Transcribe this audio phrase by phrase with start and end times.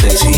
[0.00, 0.37] sexy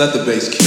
[0.00, 0.59] Let the bass kick.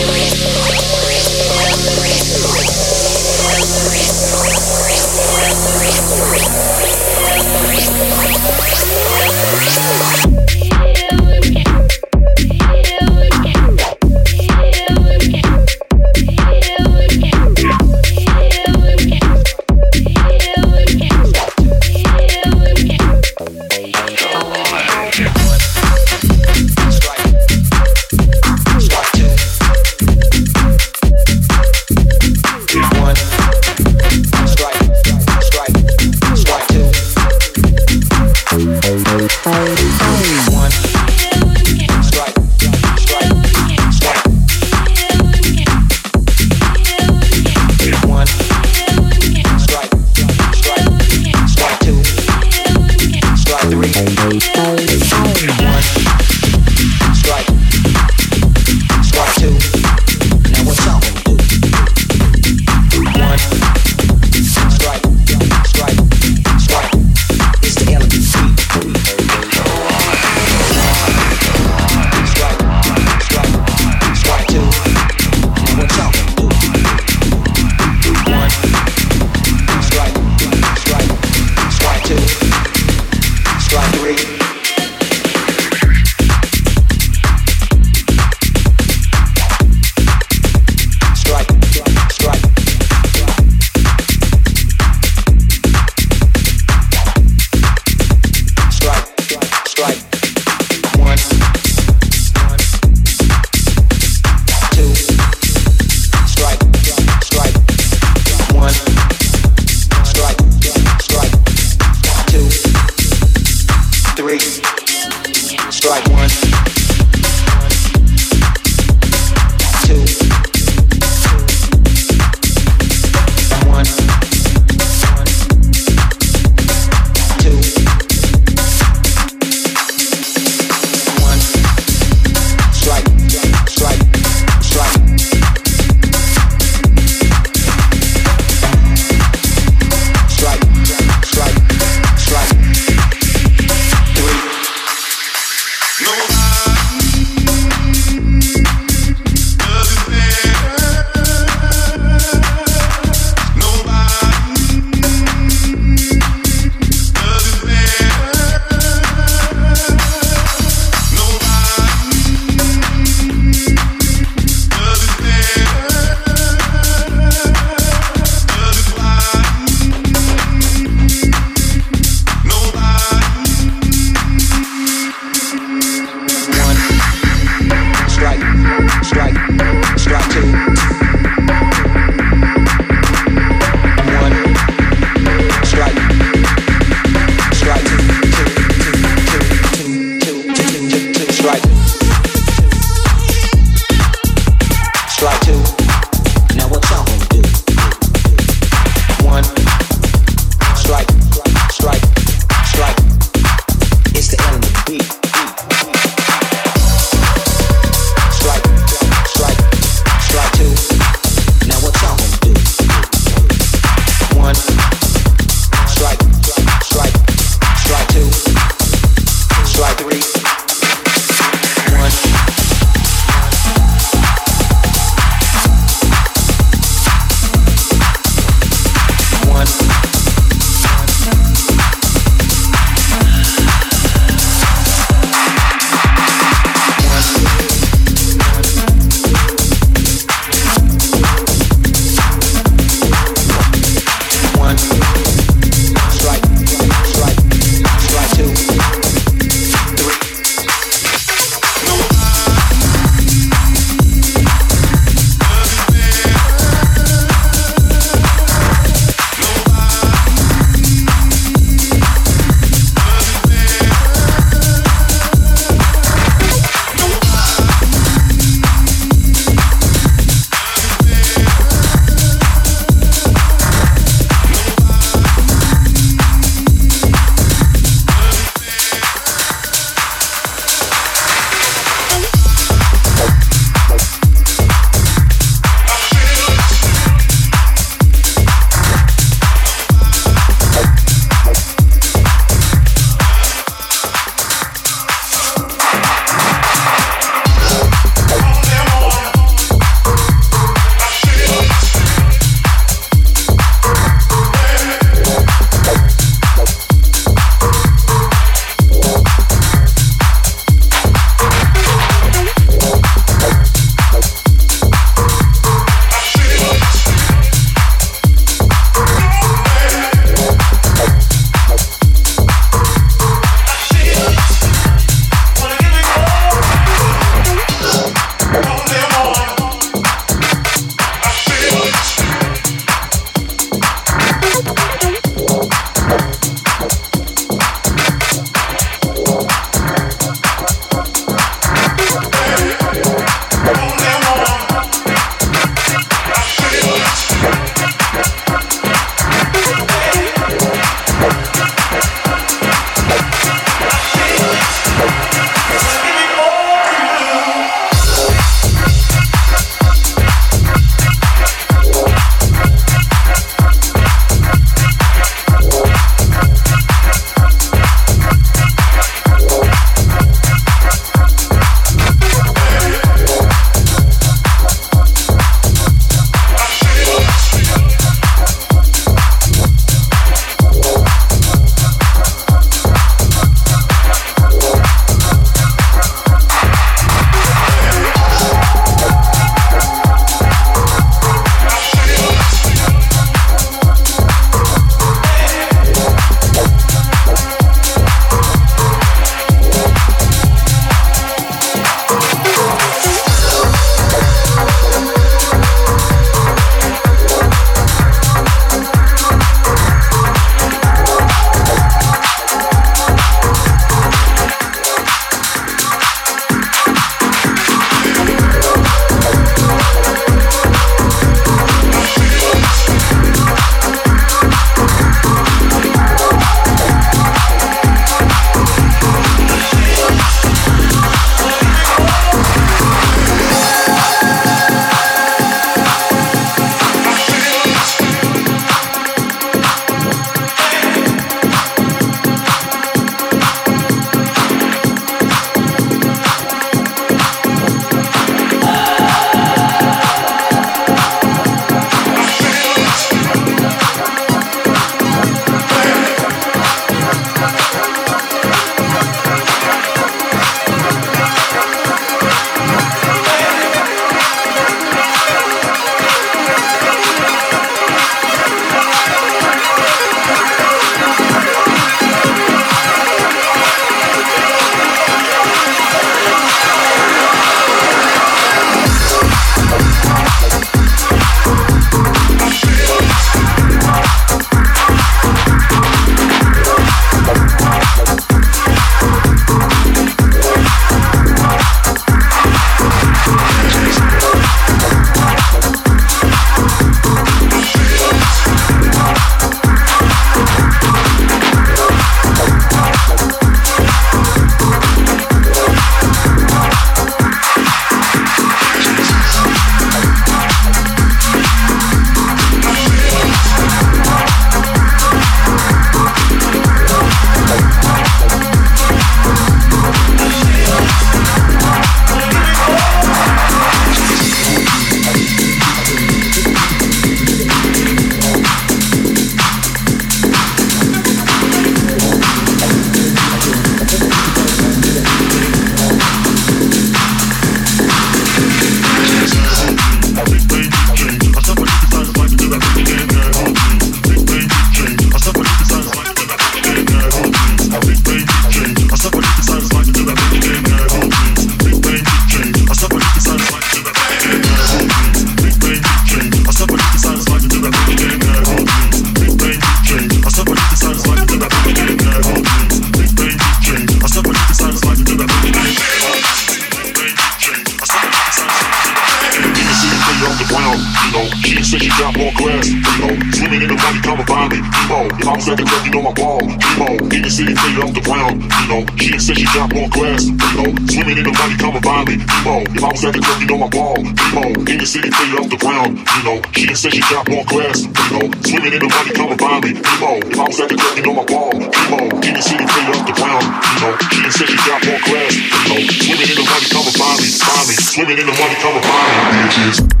[579.31, 580.27] Said she got more class.
[580.27, 582.15] Primo, oh, swimming in the money, come and find me.
[582.19, 583.95] Primo, if I was at the club, you know my ball.
[583.95, 586.03] Primo, in the city, faded off the ground.
[586.05, 587.87] Primo, she said she got more class.
[587.87, 589.71] Primo, swimming in the money, come and find me.
[589.79, 591.51] Primo, if I was at the club, you know my ball.
[591.51, 593.45] Primo, in the city, faded off the ground.
[593.63, 595.31] Primo, she said she got more class.
[595.63, 597.27] Primo, swimming in the money, come and find me.
[597.39, 599.39] Find me, swimming in the money, come and find me.
[599.47, 600.00] Bitches.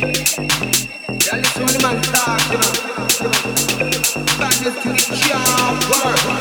[0.00, 0.06] Yeah,
[1.36, 2.72] listen to the man talk, you know.
[4.38, 6.39] Back to the job, work.